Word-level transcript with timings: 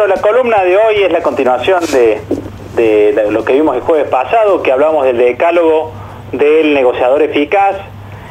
Bueno, 0.00 0.14
la 0.14 0.22
columna 0.22 0.64
de 0.64 0.78
hoy 0.78 1.02
es 1.02 1.12
la 1.12 1.20
continuación 1.20 1.78
de, 1.92 3.22
lo 3.28 3.44
que 3.44 3.52
vimos 3.52 3.76
el 3.76 3.82
jueves 3.82 4.08
pasado, 4.08 4.62
que 4.62 4.72
hablamos 4.72 5.04
del 5.04 5.18
decálogo 5.18 5.92
del 6.32 6.72
negociador 6.72 7.22
eficaz 7.22 7.76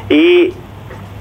y 0.10 0.52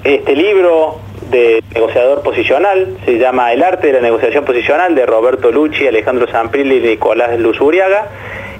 este 0.04 0.34
libro 0.34 1.00
de 1.30 1.62
negociador 1.74 2.22
posicional, 2.22 2.96
se 3.04 3.18
llama 3.18 3.52
El 3.52 3.62
arte 3.62 3.88
de 3.88 3.92
la 3.92 4.00
negociación 4.00 4.46
posicional 4.46 4.94
de 4.94 5.04
Roberto 5.04 5.52
Lucci, 5.52 5.86
Alejandro 5.86 6.26
Zamprilli 6.28 6.76
y 6.76 6.80
Nicolás 6.80 7.38
Luzuriaga 7.38 8.06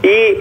y 0.03 0.09
eh, 0.09 0.39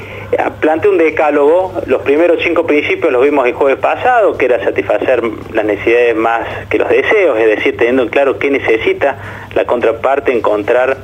plantea 0.60 0.92
un 0.92 0.98
decálogo, 0.98 1.76
los 1.86 2.02
primeros 2.02 2.44
cinco 2.44 2.68
principios 2.68 3.10
los 3.10 3.24
vimos 3.24 3.48
el 3.48 3.54
jueves 3.54 3.80
pasado, 3.80 4.38
que 4.38 4.48
era 4.48 4.62
satisfacer 4.62 5.24
las 5.54 5.64
necesidades 5.64 6.14
más 6.14 6.46
que 6.70 6.78
los 6.78 6.90
deseos, 6.90 7.40
es 7.40 7.48
decir, 7.56 7.78
teniendo 7.78 8.04
en 8.04 8.10
claro 8.10 8.38
qué 8.38 8.52
necesita 8.52 9.18
la 9.56 9.64
contraparte, 9.64 10.34
encontrar 10.34 10.98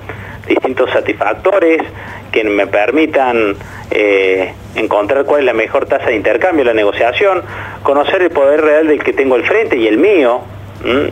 distintos 0.47 0.89
satisfactores 0.91 1.81
que 2.31 2.43
me 2.43 2.67
permitan 2.67 3.55
eh, 3.91 4.53
encontrar 4.75 5.25
cuál 5.25 5.41
es 5.41 5.45
la 5.45 5.53
mejor 5.53 5.85
tasa 5.85 6.07
de 6.07 6.15
intercambio 6.15 6.65
la 6.65 6.73
negociación, 6.73 7.43
conocer 7.83 8.21
el 8.21 8.31
poder 8.31 8.61
real 8.61 8.87
del 8.87 9.03
que 9.03 9.13
tengo 9.13 9.35
al 9.35 9.43
frente 9.43 9.77
y 9.77 9.87
el 9.87 9.97
mío, 9.97 10.41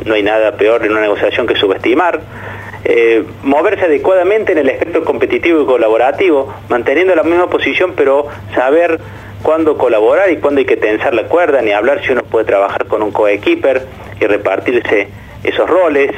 no 0.05 0.15
hay 0.15 0.23
nada 0.23 0.57
peor 0.57 0.85
en 0.85 0.91
una 0.91 1.01
negociación 1.01 1.47
que 1.47 1.55
subestimar, 1.55 2.19
eh, 2.83 3.23
moverse 3.43 3.85
adecuadamente 3.85 4.51
en 4.51 4.57
el 4.57 4.69
espectro 4.69 5.05
competitivo 5.05 5.61
y 5.61 5.65
colaborativo, 5.65 6.53
manteniendo 6.67 7.15
la 7.15 7.23
misma 7.23 7.49
posición, 7.49 7.93
pero 7.95 8.27
saber 8.53 8.99
cuándo 9.43 9.77
colaborar 9.77 10.31
y 10.31 10.37
cuándo 10.37 10.59
hay 10.59 10.65
que 10.65 10.77
tensar 10.77 11.13
la 11.13 11.23
cuerda, 11.23 11.61
ni 11.61 11.71
hablar 11.71 12.03
si 12.03 12.11
uno 12.11 12.23
puede 12.23 12.45
trabajar 12.45 12.85
con 12.87 13.01
un 13.01 13.11
coequiper 13.11 13.85
y 14.19 14.25
repartirse 14.25 15.07
esos 15.43 15.69
roles. 15.69 16.11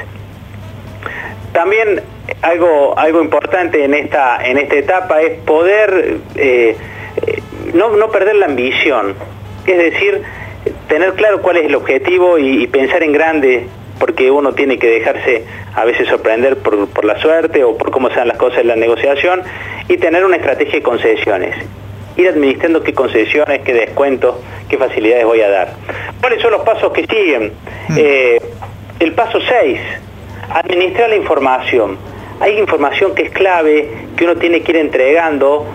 También 1.52 2.02
algo, 2.44 2.98
algo 2.98 3.22
importante 3.22 3.84
en 3.84 3.94
esta, 3.94 4.46
en 4.46 4.58
esta 4.58 4.76
etapa 4.76 5.22
es 5.22 5.40
poder 5.42 6.18
eh, 6.36 6.76
eh, 7.26 7.42
no, 7.73 8.09
perder 8.09 8.36
la 8.36 8.48
ambición, 8.48 9.16
es 9.66 9.78
decir, 9.78 10.22
tener 10.88 11.14
claro 11.14 11.42
cuál 11.42 11.58
es 11.58 11.66
el 11.66 11.76
objetivo 11.76 12.38
y 12.38 12.67
pensar 12.67 13.02
en 13.02 13.14
grande 13.14 13.67
porque 13.98 14.30
uno 14.30 14.54
tiene 14.54 14.78
que 14.78 14.88
dejarse 14.88 15.45
a 15.73 15.86
veces 15.86 16.09
sorprender 16.09 16.58
por, 16.58 17.06
la 17.06 17.17
suerte 17.20 17.64
o 17.64 17.78
por 17.78 17.92
cómo 17.92 18.09
sean 18.09 18.28
las 18.28 18.38
cosas 18.38 18.60
en 18.60 18.67
la 18.67 18.76
negociación 18.76 19.42
y 19.88 19.95
tener 19.98 20.26
una 20.26 20.36
estrategia 20.36 20.73
de 20.73 20.84
concesiones. 20.84 21.56
Ir 22.17 22.28
administrando 22.28 22.84
qué 22.84 22.94
concesiones, 22.94 23.62
qué 23.62 23.73
descuentos, 23.73 24.36
qué 24.67 24.78
facilidades 24.78 25.26
voy 25.26 25.42
a 25.42 25.50
dar. 25.50 25.73
¿Cuáles 26.20 26.42
son 26.42 26.52
los 26.52 26.62
pasos 26.64 26.92
que 26.92 27.06
siguen? 27.06 27.54
Mm. 27.88 27.95
Eh, 27.98 28.42
el 29.00 29.14
paso 29.14 29.39
6, 29.39 29.80
administrar 30.50 31.10
la 31.10 31.16
información. 31.16 31.98
Hay 32.44 32.59
información 32.59 33.16
que 33.16 33.22
es 33.23 33.30
clave, 33.30 33.88
que 34.17 34.25
uno 34.25 34.36
tiene 34.36 34.61
que 34.63 34.73
ir 34.73 34.77
entregando 34.77 35.66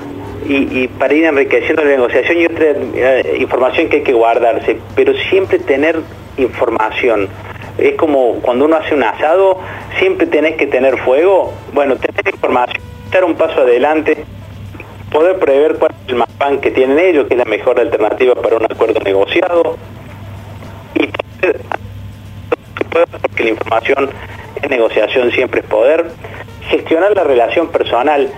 y, 0.47 0.87
para 0.87 1.15
ir 1.15 1.25
enriqueciendo 1.25 1.83
la 1.83 1.93
negociación 1.93 2.37
y 2.37 2.45
otra 2.45 2.67
eh, 2.95 3.39
información 3.41 3.89
que 3.89 3.97
hay 3.97 4.03
que 4.03 4.13
guardarse, 4.13 4.77
pero 4.95 5.15
siempre 5.31 5.61
tener 5.61 5.97
información 6.37 7.31
es 7.79 7.95
como 7.95 8.35
cuando 8.43 8.67
uno 8.67 8.77
hace 8.77 8.95
un 8.95 9.03
asado, 9.03 9.59
siempre 9.99 10.27
tenés 10.27 10.57
que 10.57 10.67
tener 10.67 10.99
fuego. 10.99 11.55
Bueno, 11.73 11.97
tener 11.97 12.35
información, 12.35 12.83
estar 13.07 13.25
un 13.25 13.35
paso 13.35 13.63
adelante, 13.63 14.27
poder 15.11 15.39
prever 15.39 15.77
cuál 15.77 15.93
es 15.93 16.11
el 16.11 16.17
mapán 16.17 16.59
que 16.61 16.71
tienen 16.71 16.99
ellos, 16.99 17.29
que 17.29 17.35
es 17.35 17.39
la 17.39 17.47
mejor 17.47 17.81
alternativa 17.81 18.35
para 18.35 18.59
un 18.59 18.65
acuerdo 18.65 19.01
negociado. 19.01 19.79
Y 20.97 21.09
porque 22.91 23.45
la 23.45 23.51
información 23.51 24.11
en 24.61 24.71
negociación 24.71 25.31
siempre 25.31 25.61
es 25.61 25.67
poder. 25.67 26.11
Gestionar 26.69 27.15
la 27.15 27.25
relación 27.25 27.69
personal. 27.69 28.31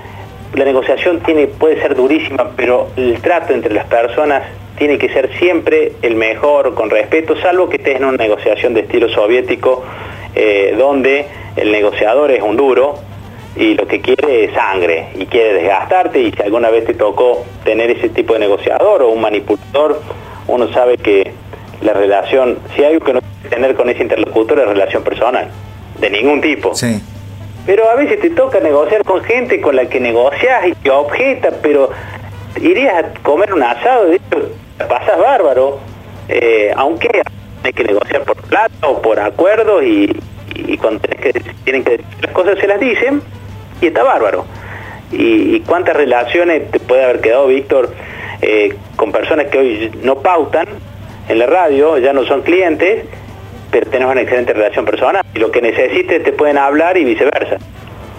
La 0.55 0.65
negociación 0.65 1.21
tiene, 1.21 1.47
puede 1.47 1.81
ser 1.81 1.95
durísima, 1.95 2.51
pero 2.57 2.89
el 2.97 3.21
trato 3.21 3.53
entre 3.53 3.73
las 3.73 3.87
personas 3.87 4.43
tiene 4.77 4.99
que 4.99 5.09
ser 5.11 5.31
siempre 5.39 5.93
el 6.03 6.17
mejor, 6.17 6.75
con 6.75 6.91
respeto, 6.91 7.37
salvo 7.37 7.69
que 7.69 7.77
estés 7.77 7.97
en 7.97 8.05
una 8.05 8.17
negociación 8.17 8.75
de 8.75 8.81
estilo 8.81 9.09
soviético, 9.09 9.85
eh, 10.35 10.75
donde 10.79 11.27
el 11.57 11.71
negociador 11.71 12.31
es 12.31 12.43
un 12.43 12.57
duro 12.57 12.95
y 13.57 13.75
lo 13.75 13.87
que 13.87 14.01
quiere 14.01 14.45
es 14.45 14.55
sangre 14.55 15.09
y 15.19 15.27
quiere 15.27 15.55
desgastarte 15.55 16.21
y 16.21 16.33
si 16.33 16.43
alguna 16.43 16.71
vez 16.71 16.87
te 16.87 16.95
tocó 16.95 17.45
tener 17.65 17.91
ese 17.91 18.09
tipo 18.09 18.35
de 18.35 18.39
negociador 18.41 19.03
o 19.03 19.09
un 19.09 19.21
manipulador, 19.21 20.01
uno 20.47 20.73
sabe 20.73 20.97
que 20.97 21.33
la 21.83 21.93
relación, 21.93 22.59
si 22.75 22.83
hay 22.83 22.95
algo 22.95 23.05
que 23.05 23.13
no 23.13 23.21
tener 23.49 23.75
con 23.75 23.91
ese 23.91 24.03
interlocutor 24.03 24.61
es 24.61 24.67
relación 24.67 25.03
personal, 25.03 25.49
de 25.99 26.11
ningún 26.11 26.41
tipo. 26.41 26.75
Pero 27.67 27.89
a 27.89 27.95
veces 27.95 28.21
te 28.21 28.31
toca 28.31 28.61
negociar 28.61 29.05
con 29.05 29.23
gente 29.23 29.61
con 29.61 29.77
la 29.77 29.87
que 29.87 30.01
negocias 30.01 30.67
y 30.67 30.73
te 30.73 30.91
objeta, 30.91 31.51
pero 31.63 31.91
irías 32.61 33.05
a 33.05 33.13
comer 33.23 33.53
un 33.53 33.63
asado, 33.63 34.07
de 34.07 34.17
hecho, 34.17 34.51
pasas 34.89 35.19
bárbaro, 35.19 35.79
eh, 36.29 36.73
aunque 36.77 37.23
hay 37.63 37.73
que 37.73 37.85
negociar 37.85 38.23
por 38.23 38.37
plata 38.37 38.89
o 38.89 39.03
por 39.03 39.21
acuerdos 39.21 39.85
y, 39.85 40.09
cuando 40.81 41.01
que, 41.01 41.33
tienen 41.65 41.85
que 41.85 41.91
decir 41.91 42.07
las 42.23 42.33
cosas 42.33 42.59
se 42.59 42.67
las 42.67 42.81
dicen 42.81 43.23
y 43.81 43.87
está 43.89 44.03
bárbaro. 44.03 44.45
Y, 45.13 45.61
cuántas 45.61 45.97
relaciones 45.97 46.71
te 46.71 46.79
puede 46.81 47.05
haber 47.05 47.21
quedado, 47.21 47.49
Víctor, 47.49 47.93
eh, 48.41 48.77
con 48.97 49.13
personas 49.13 49.47
que 49.47 49.59
hoy 49.59 49.91
no 50.03 50.17
pautan 50.17 50.67
en 51.29 51.39
la 51.39 51.47
radio, 51.47 51.99
ya 51.99 52.13
no 52.13 52.25
son 52.25 52.43
clientes, 52.43 53.05
pero 53.71 53.91
tenemos 53.91 54.13
una 54.13 54.23
excelente 54.23 54.53
relación 54.53 54.85
personal. 54.85 55.25
Y 55.35 55.39
lo 55.39 55.51
que 55.51 55.61
necesites 55.63 56.23
te 56.23 56.33
pueden 56.33 56.59
hablar 56.59 56.97
y 56.97 57.05
viceversa. 57.05 57.59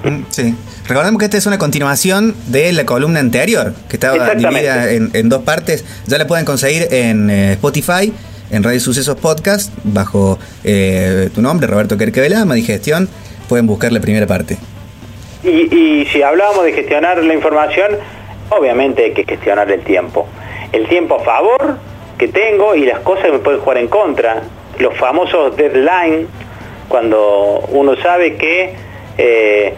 Mm, 0.03 0.23
sí. 0.29 0.55
Recordemos 0.87 1.19
que 1.19 1.25
esta 1.25 1.37
es 1.37 1.45
una 1.45 1.57
continuación 1.57 2.35
de 2.47 2.73
la 2.73 2.85
columna 2.85 3.19
anterior, 3.19 3.73
que 3.87 3.95
estaba 3.95 4.33
dividida 4.35 4.91
en, 4.91 5.29
dos 5.29 5.43
partes. 5.43 5.85
Ya 6.07 6.17
la 6.17 6.27
pueden 6.27 6.43
conseguir 6.43 6.87
en 6.91 7.29
eh, 7.29 7.53
Spotify, 7.53 8.11
en 8.51 8.63
Radio 8.63 8.79
Sucesos 8.79 9.15
Podcast, 9.15 9.71
bajo 9.83 10.37
eh, 10.63 11.29
tu 11.33 11.41
nombre, 11.41 11.67
Roberto 11.67 11.97
Querquevelama, 11.97 12.55
Digestión. 12.55 13.07
Pueden 13.47 13.67
buscar 13.67 13.91
la 13.91 13.99
primera 13.99 14.27
parte. 14.27 14.57
Y, 15.43 16.05
si 16.11 16.21
hablábamos 16.21 16.65
de 16.65 16.73
gestionar 16.73 17.23
la 17.23 17.33
información, 17.33 17.91
obviamente 18.49 19.05
hay 19.05 19.13
que 19.13 19.23
gestionar 19.23 19.71
el 19.71 19.81
tiempo. 19.81 20.27
El 20.71 20.87
tiempo 20.87 21.15
a 21.15 21.23
favor 21.23 21.77
que 22.17 22.27
tengo 22.27 22.75
y 22.75 22.85
las 22.85 22.99
cosas 22.99 23.25
que 23.25 23.31
me 23.31 23.39
pueden 23.39 23.61
jugar 23.61 23.77
en 23.77 23.87
contra. 23.87 24.43
Los 24.81 24.97
famosos 24.97 25.55
deadline, 25.55 26.27
cuando 26.89 27.63
uno 27.69 27.95
sabe 27.97 28.35
que... 28.35 28.73
Eh, 29.17 29.73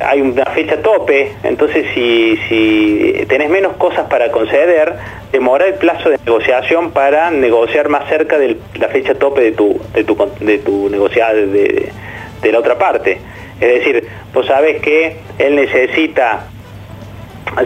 hay 0.00 0.20
una 0.20 0.44
fecha 0.46 0.82
tope, 0.82 1.32
entonces 1.42 1.86
si, 1.94 3.24
tenés 3.28 3.48
menos 3.48 3.76
cosas 3.76 4.08
para 4.08 4.30
conceder, 4.30 4.94
demora 5.32 5.66
el 5.66 5.74
plazo 5.74 6.10
de 6.10 6.18
negociación 6.24 6.90
para 6.90 7.30
negociar 7.30 7.88
más 7.88 8.08
cerca 8.08 8.36
de 8.36 8.58
la 8.74 8.88
fecha 8.88 9.14
tope 9.14 9.42
de 9.42 9.52
tu, 9.52 9.80
de 9.94 10.04
tu, 10.04 10.16
de 10.40 10.58
tu 10.58 10.88
de 10.88 12.52
la 12.52 12.58
otra 12.58 12.76
parte. 12.76 13.18
Es 13.60 13.78
decir, 13.78 14.06
vos 14.34 14.46
sabés 14.46 14.82
que 14.82 15.18
él 15.38 15.54
necesita 15.54 16.46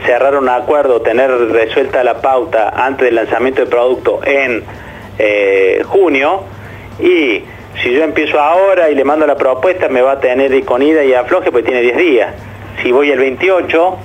cerrar 0.04 0.36
un 0.36 0.48
acuerdo, 0.48 1.00
tener 1.00 1.30
resuelta 1.30 2.04
la 2.04 2.20
pauta 2.20 2.68
antes 2.68 3.06
del 3.06 3.16
lanzamiento 3.16 3.62
del 3.62 3.70
producto 3.70 4.20
en 4.24 4.62
eh, 5.18 5.82
junio 5.86 6.44
y 7.02 7.44
si 7.82 7.92
yo 7.92 8.04
empiezo 8.04 8.38
ahora 8.38 8.90
y 8.90 8.94
le 8.94 9.04
mando 9.04 9.26
la 9.26 9.36
propuesta, 9.36 9.88
me 9.88 10.02
va 10.02 10.12
a 10.12 10.20
tener 10.20 10.64
con 10.64 10.82
ida 10.82 11.04
y 11.04 11.14
afloje 11.14 11.50
porque 11.50 11.68
tiene 11.68 11.82
10 11.82 11.96
días. 11.96 12.34
Si 12.82 12.92
voy 12.92 13.10
el 13.10 13.18
28, 13.18 13.98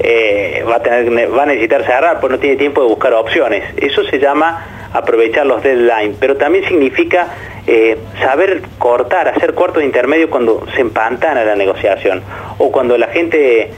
eh, 0.00 0.64
va, 0.68 0.76
a 0.76 0.82
tener, 0.82 1.36
va 1.36 1.42
a 1.42 1.46
necesitar 1.46 1.84
cerrar 1.84 2.20
porque 2.20 2.36
no 2.36 2.40
tiene 2.40 2.56
tiempo 2.56 2.82
de 2.82 2.88
buscar 2.88 3.12
opciones. 3.14 3.64
Eso 3.76 4.04
se 4.04 4.18
llama 4.18 4.64
aprovechar 4.92 5.44
los 5.46 5.62
deadlines, 5.62 6.16
pero 6.18 6.36
también 6.36 6.64
significa 6.64 7.28
eh, 7.66 7.98
saber 8.20 8.62
cortar, 8.78 9.28
hacer 9.28 9.54
cortos 9.54 9.78
de 9.78 9.84
intermedio 9.86 10.30
cuando 10.30 10.64
se 10.74 10.80
empantana 10.80 11.44
la 11.44 11.54
negociación 11.56 12.22
o 12.56 12.72
cuando 12.72 12.96
la 12.96 13.08
gente 13.08 13.70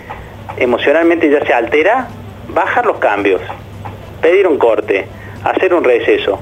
emocionalmente 0.56 1.28
ya 1.30 1.44
se 1.44 1.52
altera, 1.52 2.08
bajar 2.48 2.86
los 2.86 2.98
cambios, 2.98 3.40
pedir 4.20 4.46
un 4.46 4.58
corte, 4.58 5.06
hacer 5.44 5.74
un 5.74 5.84
receso. 5.84 6.38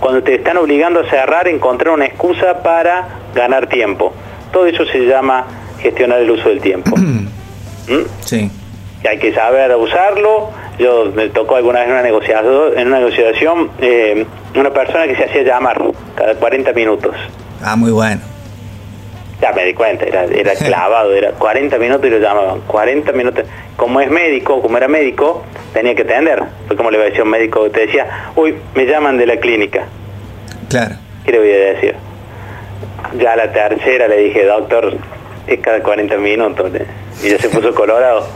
Cuando 0.00 0.22
te 0.22 0.36
están 0.36 0.56
obligando 0.56 1.00
a 1.00 1.04
cerrar, 1.10 1.48
encontrar 1.48 1.94
una 1.94 2.06
excusa 2.06 2.62
para 2.62 3.08
ganar 3.34 3.66
tiempo. 3.68 4.12
Todo 4.52 4.66
eso 4.66 4.84
se 4.86 5.00
llama 5.06 5.44
gestionar 5.80 6.20
el 6.20 6.30
uso 6.30 6.48
del 6.48 6.60
tiempo. 6.60 6.94
Sí. 8.20 8.50
hay 9.08 9.18
que 9.18 9.32
saber 9.32 9.74
usarlo. 9.74 10.50
Yo 10.78 11.06
me 11.14 11.30
tocó 11.30 11.56
alguna 11.56 11.78
vez 11.78 11.88
en 11.88 11.94
una 11.94 12.02
negociación, 12.02 12.78
en 12.78 12.88
una 12.88 12.98
negociación 12.98 13.70
eh, 13.80 14.26
una 14.54 14.70
persona 14.70 15.06
que 15.06 15.16
se 15.16 15.24
hacía 15.24 15.42
llamar 15.42 15.80
cada 16.14 16.34
40 16.34 16.72
minutos. 16.74 17.14
Ah, 17.64 17.76
muy 17.76 17.90
bueno. 17.90 18.20
Ya 19.40 19.52
me 19.52 19.64
di 19.64 19.72
cuenta, 19.72 20.04
era, 20.04 20.24
era 20.24 20.54
clavado, 20.58 21.14
era 21.14 21.30
40 21.32 21.78
minutos 21.78 22.06
y 22.06 22.10
lo 22.10 22.18
llamaban. 22.18 22.60
40 22.66 23.12
minutos. 23.12 23.44
Como 23.76 24.00
es 24.00 24.10
médico, 24.10 24.60
como 24.60 24.76
era 24.76 24.88
médico, 24.88 25.44
tenía 25.72 25.94
que 25.94 26.02
atender. 26.02 26.42
Fue 26.66 26.76
como 26.76 26.90
le 26.90 26.96
iba 26.96 27.06
a 27.06 27.08
decir 27.08 27.22
un 27.22 27.30
médico 27.30 27.70
te 27.70 27.86
decía, 27.86 28.30
uy, 28.36 28.54
me 28.74 28.86
llaman 28.86 29.18
de 29.18 29.26
la 29.26 29.36
clínica. 29.36 29.84
Claro. 30.68 30.96
¿Qué 31.24 31.32
le 31.32 31.38
voy 31.38 31.50
a 31.50 31.58
decir? 31.74 31.94
Ya 33.18 33.36
la 33.36 33.52
tercera 33.52 34.08
le 34.08 34.16
dije, 34.18 34.44
doctor, 34.44 34.96
es 35.46 35.60
cada 35.60 35.82
40 35.82 36.16
minutos. 36.16 36.70
Y 37.22 37.30
ya 37.30 37.38
se 37.38 37.48
puso 37.48 37.74
colorado. 37.74 38.26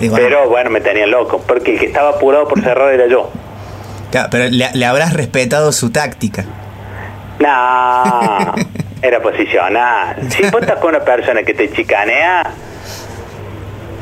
Pero 0.14 0.48
bueno, 0.48 0.70
me 0.70 0.80
tenía 0.80 1.06
loco, 1.06 1.42
porque 1.46 1.74
el 1.74 1.80
que 1.80 1.86
estaba 1.86 2.10
apurado 2.10 2.46
por 2.46 2.60
cerrar 2.62 2.92
era 2.92 3.06
yo. 3.06 3.30
Claro, 4.10 4.28
pero 4.30 4.48
le, 4.48 4.86
habrás 4.86 5.12
respetado 5.12 5.70
su 5.70 5.90
táctica. 5.90 6.44
No, 7.40 8.54
era 9.02 9.20
posicional. 9.20 10.16
Si 10.30 10.42
vos 10.44 10.62
estás 10.62 10.78
con 10.78 10.94
una 10.94 11.04
persona 11.04 11.42
que 11.42 11.52
te 11.52 11.70
chicanea, 11.70 12.50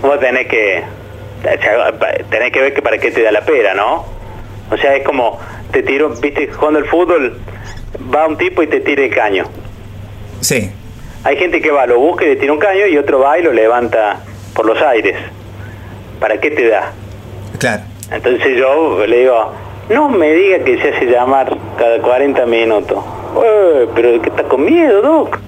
vos 0.02 0.20
tenés 0.20 0.46
que 0.46 0.84
tenés 2.30 2.52
que 2.52 2.60
ver 2.60 2.74
que 2.74 2.82
para 2.82 2.98
qué 2.98 3.10
te 3.10 3.22
da 3.22 3.32
la 3.32 3.42
pera, 3.42 3.74
¿no? 3.74 4.04
O 4.70 4.76
sea, 4.76 4.96
es 4.96 5.04
como 5.04 5.38
te 5.70 5.82
tiro, 5.82 6.10
viste, 6.10 6.48
jugando 6.48 6.78
el 6.78 6.86
fútbol, 6.86 7.38
va 8.14 8.26
un 8.26 8.36
tipo 8.36 8.62
y 8.62 8.66
te 8.66 8.80
tira 8.80 9.04
el 9.04 9.14
caño. 9.14 9.44
Sí. 10.40 10.70
Hay 11.24 11.36
gente 11.36 11.60
que 11.60 11.70
va, 11.70 11.86
lo 11.86 11.98
busca 11.98 12.24
y 12.24 12.28
le 12.28 12.36
tira 12.36 12.52
un 12.52 12.58
caño 12.58 12.86
y 12.86 12.96
otro 12.98 13.20
va 13.20 13.38
y 13.38 13.42
lo 13.42 13.52
levanta 13.52 14.20
por 14.54 14.66
los 14.66 14.80
aires. 14.80 15.16
¿Para 16.20 16.38
qué 16.40 16.50
te 16.50 16.68
da? 16.68 16.92
Claro. 17.58 17.82
Entonces 18.10 18.56
yo 18.56 19.04
le 19.06 19.18
digo, 19.18 19.52
no 19.88 20.08
me 20.08 20.32
diga 20.32 20.60
que 20.60 20.80
se 20.80 20.88
hace 20.90 21.06
llamar 21.06 21.56
cada 21.78 22.00
40 22.00 22.46
minutos. 22.46 22.98
pero 23.94 24.20
que 24.22 24.28
está 24.28 24.44
con 24.44 24.64
miedo, 24.64 25.02
Doc. 25.02 25.38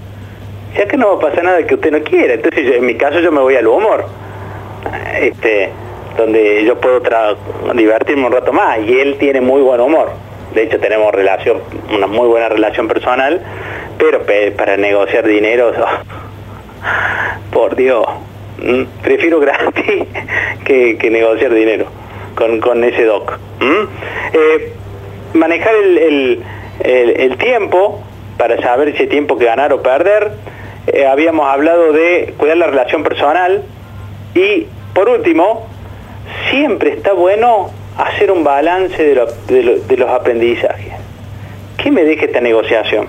Ya 0.77 0.87
que 0.87 0.97
no 0.97 1.09
va 1.09 1.15
a 1.15 1.31
pasar 1.31 1.45
nada 1.45 1.67
que 1.67 1.75
usted 1.75 1.91
no 1.91 2.03
quiera. 2.03 2.35
Entonces 2.35 2.77
en 2.77 2.85
mi 2.85 2.97
caso 2.97 3.21
yo 3.21 3.33
me 3.33 3.41
voy 3.41 3.57
al 3.57 3.67
humor. 3.67 4.07
Este, 5.21 5.71
donde 6.19 6.65
yo 6.65 6.79
puedo 6.79 7.01
divertirme 7.75 8.27
un 8.27 8.33
rato 8.33 8.53
más. 8.53 8.81
Y 8.81 8.99
él 8.99 9.17
tiene 9.19 9.41
muy 9.41 9.63
buen 9.63 9.81
humor. 9.81 10.11
De 10.53 10.65
hecho 10.65 10.79
tenemos 10.81 11.15
relación, 11.15 11.61
una 11.95 12.07
muy 12.07 12.27
buena 12.27 12.49
relación 12.49 12.89
personal, 12.89 13.41
pero 13.97 14.23
para 14.57 14.77
negociar 14.77 15.27
dinero, 15.27 15.73
por 17.53 17.77
Dios, 17.77 18.05
mm, 18.59 18.83
prefiero 19.03 19.41
gratis 19.41 20.05
que, 20.65 21.11
negociar 21.11 21.55
dinero 21.55 21.87
con, 22.35 22.85
ese 22.85 23.05
doc. 23.05 23.39
Eh, 23.61 24.73
manejar 25.35 25.75
el, 25.75 26.43
tiempo 27.39 28.03
para 28.37 28.61
saber 28.61 28.97
si 28.97 29.05
hay 29.05 29.09
tiempo 29.09 29.39
que 29.39 29.45
ganar 29.45 29.73
o 29.73 29.83
perder. 29.83 30.33
Eh, 30.87 31.07
habíamos 31.07 31.47
hablado 31.47 31.93
de 31.93 32.35
cuidar 32.39 32.57
la 32.57 32.67
relación 32.67 33.05
personal 33.05 33.63
y 34.35 34.67
por 34.95 35.09
último, 35.09 35.69
siempre 36.51 36.93
está 36.93 37.13
bueno 37.13 37.71
hacer 37.97 38.31
un 38.31 38.45
balance 38.45 39.03
de, 39.03 39.97
los 39.97 40.11
aprendizajes. 40.11 40.93
¿Qué 41.77 41.91
me 41.91 42.05
deja 42.05 42.27
esta 42.27 42.41
negociación? 42.41 43.07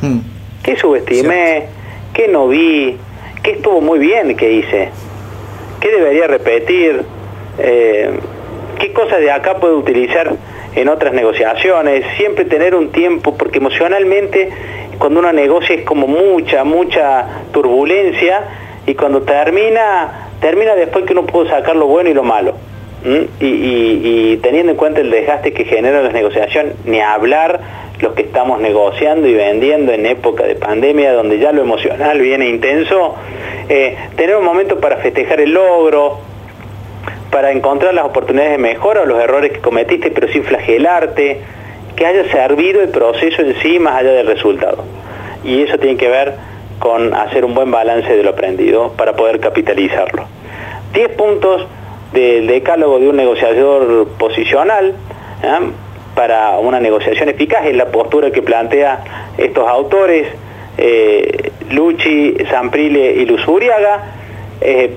Hmm. 0.00 0.18
¿Qué 0.62 0.76
subestimé? 0.76 1.66
¿Qué 2.12 2.28
no 2.28 2.48
vi? 2.48 2.96
¿Qué 3.42 3.52
estuvo 3.52 3.80
muy 3.80 3.98
bien 3.98 4.36
que 4.36 4.52
hice? 4.52 4.90
¿Qué 5.80 5.90
debería 5.90 6.26
repetir? 6.26 7.02
Eh, 7.58 8.18
¿Qué 8.78 8.92
cosas 8.92 9.20
de 9.20 9.30
acá 9.30 9.58
puedo 9.58 9.76
utilizar 9.78 10.34
en 10.74 10.88
otras 10.88 11.12
negociaciones? 11.12 12.04
Siempre 12.16 12.44
tener 12.44 12.74
un 12.74 12.90
tiempo, 12.92 13.36
porque 13.36 13.58
emocionalmente 13.58 14.50
cuando 14.98 15.20
uno 15.20 15.32
negocia 15.32 15.76
es 15.76 15.82
como 15.82 16.06
mucha, 16.06 16.64
mucha 16.64 17.26
turbulencia 17.52 18.42
y 18.88 18.94
cuando 18.94 19.20
termina, 19.20 20.30
termina 20.40 20.74
después 20.74 21.04
que 21.04 21.12
uno 21.12 21.26
pudo 21.26 21.46
sacar 21.46 21.76
lo 21.76 21.86
bueno 21.86 22.08
y 22.08 22.14
lo 22.14 22.22
malo. 22.22 22.54
Y, 23.38 24.38
teniendo 24.38 24.72
en 24.72 24.78
cuenta 24.78 25.02
el 25.02 25.10
desgaste 25.10 25.52
que 25.52 25.66
genera 25.66 26.02
la 26.02 26.08
negociación, 26.08 26.72
ni 26.86 26.98
hablar 27.00 27.60
los 28.00 28.14
que 28.14 28.22
estamos 28.22 28.60
negociando 28.60 29.28
y 29.28 29.34
vendiendo 29.34 29.92
en 29.92 30.06
época 30.06 30.44
de 30.44 30.54
pandemia, 30.54 31.12
donde 31.12 31.38
ya 31.38 31.52
lo 31.52 31.60
emocional 31.60 32.18
viene 32.18 32.48
intenso, 32.48 33.14
eh, 33.68 33.94
tener 34.16 34.36
un 34.36 34.44
momento 34.44 34.80
para 34.80 34.96
festejar 34.96 35.42
el 35.42 35.52
logro, 35.52 36.20
para 37.30 37.52
encontrar 37.52 37.92
las 37.92 38.06
oportunidades 38.06 38.52
de 38.52 38.58
mejora 38.58 39.02
o 39.02 39.04
los 39.04 39.20
errores 39.20 39.52
que 39.52 39.58
cometiste, 39.58 40.10
pero 40.10 40.28
sin 40.28 40.44
flagelarte, 40.44 41.40
que 41.94 42.06
haya 42.06 42.24
servido 42.30 42.80
el 42.80 42.88
proceso 42.88 43.42
en 43.42 43.54
sí 43.60 43.78
más 43.78 43.96
allá 43.96 44.12
del 44.12 44.28
resultado. 44.28 44.82
Y 45.44 45.62
eso 45.62 45.78
tiene 45.78 45.98
que 45.98 46.08
ver 46.08 46.34
con 46.78 47.14
hacer 47.14 47.44
un 47.44 47.54
buen 47.54 47.70
balance 47.70 48.14
de 48.14 48.22
lo 48.22 48.30
aprendido 48.30 48.92
para 48.92 49.14
poder 49.14 49.40
capitalizarlo. 49.40 50.26
10 50.92 51.08
puntos 51.16 51.66
del 52.12 52.46
decálogo 52.46 52.98
de 52.98 53.08
un 53.08 53.16
negociador 53.16 54.08
posicional 54.18 54.94
¿eh? 55.42 55.70
para 56.14 56.58
una 56.58 56.80
negociación 56.80 57.28
eficaz 57.28 57.66
es 57.66 57.76
la 57.76 57.86
postura 57.86 58.30
que 58.30 58.42
plantea 58.42 59.32
estos 59.36 59.68
autores, 59.68 60.28
eh, 60.76 61.52
Luchi, 61.70 62.36
Zamprile 62.50 63.12
y 63.12 63.26
Luzuriaga. 63.26 64.14
Eh, 64.60 64.96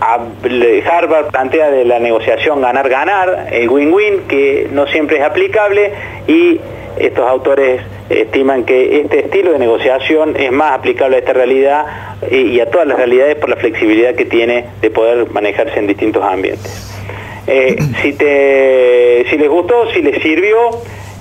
Harvard 0.00 1.30
plantea 1.30 1.70
de 1.70 1.84
la 1.84 2.00
negociación 2.00 2.60
ganar-ganar, 2.60 3.46
el 3.52 3.68
win-win, 3.68 4.22
que 4.26 4.68
no 4.72 4.86
siempre 4.88 5.18
es 5.18 5.22
aplicable, 5.22 5.92
y 6.26 6.60
estos 6.96 7.28
autores 7.28 7.82
estiman 8.08 8.64
que 8.64 9.00
este 9.00 9.20
estilo 9.20 9.52
de 9.52 9.58
negociación 9.58 10.36
es 10.36 10.52
más 10.52 10.72
aplicable 10.72 11.16
a 11.16 11.18
esta 11.20 11.32
realidad 11.32 11.86
y, 12.30 12.60
a 12.60 12.70
todas 12.70 12.86
las 12.86 12.96
realidades 12.96 13.36
por 13.36 13.48
la 13.48 13.56
flexibilidad 13.56 14.14
que 14.14 14.24
tiene 14.24 14.66
de 14.80 14.90
poder 14.90 15.30
manejarse 15.30 15.78
en 15.78 15.86
distintos 15.86 16.22
ambientes. 16.22 16.92
Eh, 17.46 17.76
si, 18.02 18.12
te, 18.12 19.26
si 19.28 19.38
les 19.38 19.48
gustó, 19.48 19.90
si 19.90 20.02
les 20.02 20.22
sirvió, 20.22 20.56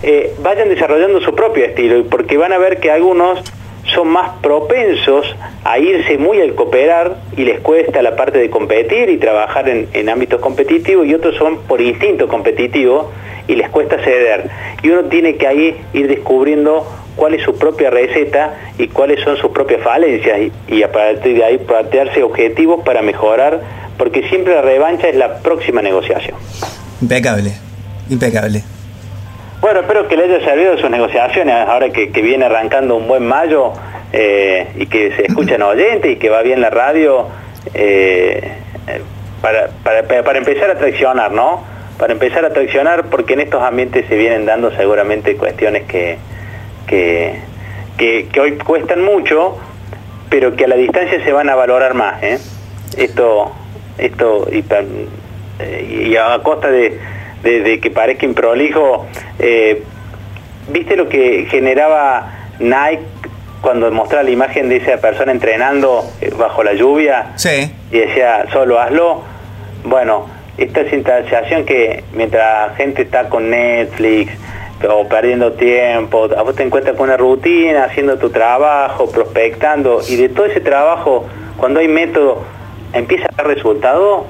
eh, 0.03 0.33
vayan 0.39 0.69
desarrollando 0.69 1.21
su 1.21 1.33
propio 1.35 1.65
estilo, 1.65 2.03
porque 2.09 2.37
van 2.37 2.53
a 2.53 2.57
ver 2.57 2.79
que 2.79 2.91
algunos 2.91 3.41
son 3.93 4.09
más 4.09 4.39
propensos 4.41 5.35
a 5.63 5.79
irse 5.79 6.17
muy 6.17 6.41
al 6.41 6.55
cooperar 6.55 7.17
y 7.37 7.43
les 7.43 7.59
cuesta 7.59 8.01
la 8.01 8.15
parte 8.15 8.39
de 8.39 8.49
competir 8.49 9.09
y 9.09 9.17
trabajar 9.17 9.69
en, 9.69 9.87
en 9.93 10.09
ámbitos 10.09 10.41
competitivos 10.41 11.05
y 11.07 11.13
otros 11.13 11.35
son 11.35 11.59
por 11.63 11.81
instinto 11.81 12.27
competitivo 12.27 13.11
y 13.47 13.55
les 13.55 13.69
cuesta 13.69 13.97
ceder. 13.97 14.49
Y 14.81 14.89
uno 14.89 15.05
tiene 15.05 15.35
que 15.35 15.47
ahí 15.47 15.75
ir 15.93 16.07
descubriendo 16.07 16.85
cuál 17.15 17.33
es 17.33 17.43
su 17.43 17.55
propia 17.55 17.89
receta 17.89 18.55
y 18.77 18.87
cuáles 18.87 19.23
son 19.23 19.37
sus 19.37 19.51
propias 19.51 19.81
falencias 19.81 20.51
y, 20.67 20.83
a 20.83 20.91
partir 20.91 21.37
de 21.37 21.43
ahí 21.43 21.57
plantearse 21.57 22.23
objetivos 22.23 22.83
para 22.83 23.01
mejorar, 23.01 23.61
porque 23.97 24.27
siempre 24.29 24.55
la 24.55 24.61
revancha 24.61 25.09
es 25.09 25.15
la 25.15 25.39
próxima 25.39 25.81
negociación. 25.81 26.37
Impecable, 27.01 27.53
impecable. 28.09 28.63
Bueno, 29.61 29.81
espero 29.81 30.07
que 30.07 30.17
le 30.17 30.23
haya 30.23 30.43
servido 30.43 30.77
sus 30.77 30.89
negociaciones, 30.89 31.55
ahora 31.67 31.89
que, 31.91 32.07
viene 32.07 32.45
arrancando 32.45 32.95
un 32.95 33.07
buen 33.07 33.25
mayo 33.25 33.73
eh, 34.11 34.67
y 34.75 34.87
que 34.87 35.15
se 35.15 35.27
escuchan 35.27 35.61
oyentes 35.61 36.11
y 36.11 36.15
que 36.17 36.29
va 36.29 36.41
bien 36.41 36.61
la 36.61 36.71
radio, 36.71 37.27
eh, 37.73 38.51
para, 39.41 39.69
para, 39.83 40.23
para 40.23 40.37
empezar 40.39 40.69
a 40.71 40.75
traicionar, 40.75 41.31
¿no? 41.31 41.63
para 42.01 42.13
empezar 42.13 42.43
a 42.43 42.49
traccionar, 42.51 43.11
porque 43.11 43.33
en 43.33 43.41
estos 43.41 43.61
ambientes 43.61 44.07
se 44.09 44.17
vienen 44.17 44.43
dando 44.43 44.71
seguramente 44.71 45.37
cuestiones 45.37 45.83
que, 45.83 46.17
que, 46.87 48.39
hoy 48.41 48.57
cuestan 48.57 49.03
mucho, 49.03 49.59
pero 50.27 50.55
que 50.55 50.65
a 50.65 50.67
la 50.67 50.77
distancia 50.77 51.23
se 51.23 51.31
van 51.31 51.47
a 51.51 51.53
valorar 51.53 51.93
más. 51.93 52.23
¿eh? 52.23 52.39
Esto, 52.97 53.51
esto 53.99 54.47
y, 54.51 54.65
y, 55.93 56.17
a 56.17 56.39
costa 56.41 56.71
de, 56.71 56.97
que 57.41 57.91
parezca 57.93 58.25
improlijo, 58.25 59.07
eh, 59.39 59.83
¿viste 60.69 60.95
lo 60.95 61.09
que 61.09 61.47
generaba 61.49 62.31
Nike 62.59 63.03
cuando 63.61 63.91
mostraba 63.91 64.23
la 64.23 64.31
imagen 64.31 64.69
de 64.69 64.77
esa 64.77 64.97
persona 64.97 65.31
entrenando 65.31 66.03
eh, 66.21 66.31
bajo 66.37 66.63
la 66.63 66.73
lluvia? 66.73 67.33
Sí. 67.35 67.71
Y 67.91 67.99
decía, 67.99 68.45
solo 68.51 68.79
hazlo. 68.79 69.21
Bueno, 69.83 70.27
esta 70.57 70.87
sensación 70.89 71.65
que 71.65 72.03
mientras 72.13 72.75
gente 72.77 73.03
está 73.03 73.29
con 73.29 73.49
Netflix 73.49 74.31
o 74.87 75.07
perdiendo 75.07 75.53
tiempo, 75.53 76.29
a 76.35 76.41
vos 76.41 76.55
te 76.55 76.63
encuentras 76.63 76.95
con 76.95 77.07
una 77.07 77.17
rutina, 77.17 77.85
haciendo 77.85 78.17
tu 78.17 78.29
trabajo, 78.29 79.11
prospectando, 79.11 80.01
y 80.07 80.15
de 80.15 80.29
todo 80.29 80.45
ese 80.45 80.59
trabajo, 80.59 81.27
cuando 81.57 81.79
hay 81.79 81.87
método, 81.87 82.43
empieza 82.93 83.27
a 83.27 83.35
dar 83.37 83.47
resultado, 83.47 84.25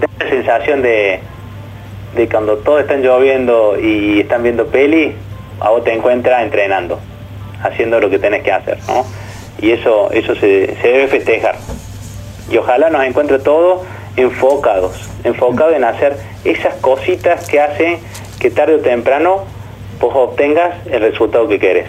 da 0.00 0.24
la 0.24 0.30
sensación 0.30 0.82
de, 0.82 1.20
de 2.14 2.28
cuando 2.28 2.58
todos 2.58 2.82
están 2.82 3.02
lloviendo 3.02 3.78
y 3.78 4.20
están 4.20 4.42
viendo 4.42 4.66
peli, 4.66 5.14
a 5.60 5.70
vos 5.70 5.84
te 5.84 5.92
encuentras 5.92 6.42
entrenando, 6.42 6.98
haciendo 7.62 8.00
lo 8.00 8.10
que 8.10 8.18
tenés 8.18 8.42
que 8.42 8.52
hacer, 8.52 8.78
¿no? 8.86 9.04
Y 9.60 9.72
eso, 9.72 10.10
eso 10.12 10.34
se, 10.34 10.76
se 10.80 10.88
debe 10.88 11.08
festejar. 11.08 11.56
Y 12.50 12.56
ojalá 12.56 12.90
nos 12.90 13.04
encuentre 13.04 13.38
todos 13.38 13.80
enfocados 14.16 15.08
enfocado 15.24 15.72
en 15.74 15.84
hacer 15.84 16.16
esas 16.44 16.74
cositas 16.76 17.48
que 17.48 17.60
hacen 17.60 17.98
que 18.40 18.50
tarde 18.50 18.76
o 18.76 18.80
temprano 18.80 19.44
vos 20.00 20.14
obtengas 20.14 20.74
el 20.86 21.00
resultado 21.00 21.48
que 21.48 21.58
querés. 21.58 21.88